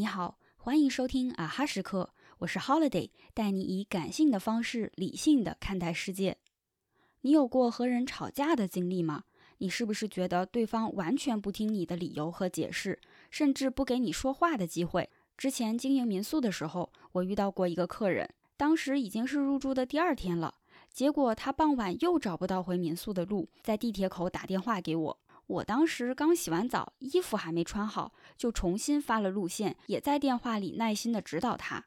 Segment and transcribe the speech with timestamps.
[0.00, 6.38] 你好，欢迎收听啊哈时刻，我是 Holiday，带你以感性的方式理性的看待世界。
[7.20, 9.24] 你有过和人吵架的经历吗？
[9.58, 12.98] 你是不是觉得对方完全不听你的理由和解释，
[13.30, 15.10] 甚至不给你说话的机会？
[15.36, 18.26] 之前经营民宿的时候，我遇到过一个客人，
[18.56, 20.54] 当时已经是入住的第二天了，
[20.90, 25.18] 结果他傍晚又找不到回民宿的路，在地铁口打电话给我。
[25.50, 31.86] 我当时刚洗完澡，衣服还没穿好，就重新发了路线，也在电话里耐心的指导他。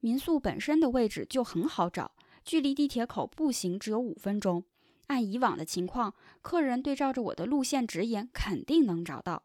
[0.00, 2.12] 民宿本身的位置就很好找，
[2.44, 4.62] 距离地铁口步行只有五分钟。
[5.06, 9.42] 按以往的情况，客人对照着我的路线指引，肯定能找到。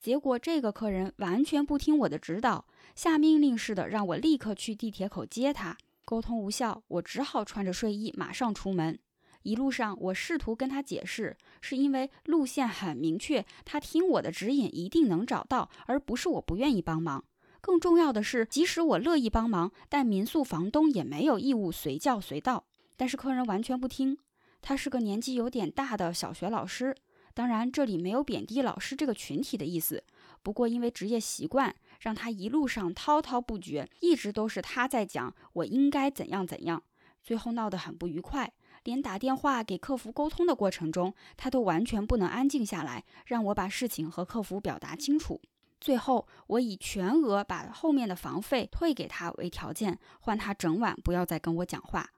[0.00, 5.78] 结果这个客人完全不听我的指导，下命令似的让我立刻去地铁口接他。
[6.04, 8.98] 沟通无效，我只好穿着睡衣马上出门。
[9.44, 17.24] 一路上，我试图跟他解释，是因为路线很明确，他听我的指引一定能找到，而不是我不愿意帮忙。
[17.60, 22.64] 更重要的是，即使我乐意帮忙，但民宿房东也没有义务随叫随到。
[22.96, 24.18] 但是客人完全不听，
[24.60, 26.94] 他是个年纪有点大的小学老师。
[27.32, 30.04] 当然，这里没有贬低老师这个群体的意思。
[30.42, 36.82] 不过，因为职业习惯，让他一路上滔滔不绝，一直都是他在讲我应该怎样怎样，
[37.22, 38.52] 最后闹得很不愉快。
[38.84, 45.40] 连打电话给客服沟通的过程中，他都完全不能安静下来，让我把事情和客服表达清楚。
[45.80, 52.10] 最后，我以全额把后面的房费退给他为条件，换他整晚不要再跟我讲话。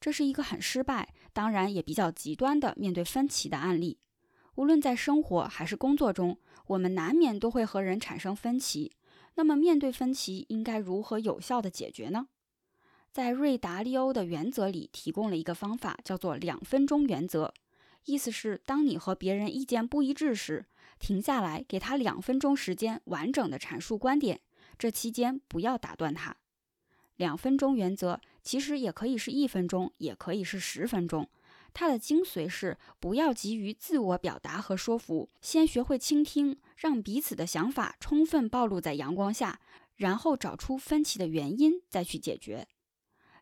[0.00, 3.98] 这是一个很失败，当然也比较极端的面对分歧的案例。
[4.56, 8.92] 无论在生活还是工作中，我们难免都会和人产生分歧。
[9.36, 12.28] 那么，面对分歧，应该如何有效的解决呢？
[13.12, 17.52] 在瑞达利欧的原则里提供了一个方法，叫做两分钟原则。
[18.04, 20.64] 意思是，当你和别人意见不一致时，
[20.98, 24.40] 停下来，给他两分钟时间，完整的阐述观点。
[24.78, 26.36] 这期间不要打断他。
[27.16, 31.28] 两分钟原则其实也可以是一分钟，也可以是十分钟。
[31.74, 39.60] 它的精髓是不要急于自我表达和说服，先学会倾听，让彼此的想法充分暴露在阳光下，
[39.96, 42.66] 然后找出分歧的原因，再去解决。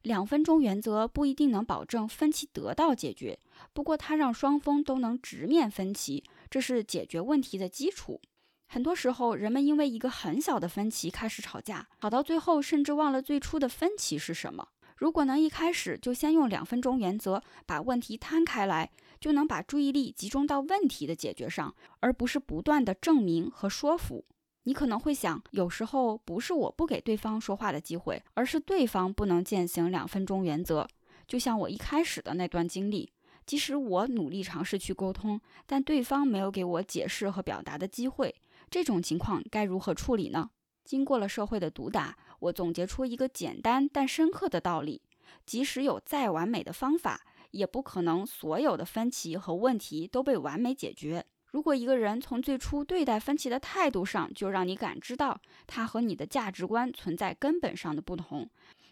[0.03, 3.39] 两分钟原则不一定能保证分歧得到解决，
[3.73, 8.21] 不过它让双方都能直面分歧，这是解决问题的基础。
[8.67, 14.69] 很多时候，人们因为一个很小的分歧开始吵架，吵到最后甚至忘了最初的分歧是什么。
[14.97, 24.25] 如果能一开始就先用两分钟原则把问题摊开来，就能把注意力集中到问题的解决上，而不是不断的证明和说服。
[24.65, 30.87] 你可能会想，有时候不是我不给对方说话的机会，而是对方不能践行两分钟原则。
[31.27, 33.13] 就像我一开始的那段经历，
[33.47, 38.35] 即使我努力尝试去沟通，但对方没有给我解释和表达的机会。
[38.69, 40.51] 这种情况该如何处理呢？
[40.85, 45.03] 经过了社会的毒打，我总结出一个简单但深刻的道理：
[45.47, 51.25] 即使有再完美的方法，也不可能所有的分歧和问题都被完美解决。
[51.51, 58.49] 如果一个人从最初对待分歧的态度上就让你感知到他和你的价值观存在根本上的不同，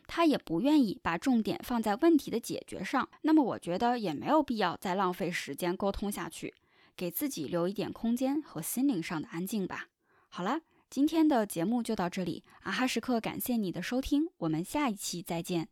[0.07, 6.55] 他也不愿意把重点放在问题的解决上，那么我觉得也没有必要再浪费时间沟通下去，
[6.97, 9.89] 给自己留一点空间和心灵上的安静吧。
[10.29, 15.69] 好了，今天的节目就到这里，啊哈时刻感谢你的收听，我们下一期再见。